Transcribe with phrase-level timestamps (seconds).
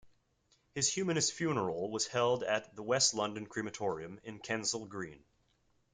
[0.73, 5.23] His Humanist funeral was held at the West London Crematorium, in Kensal Green.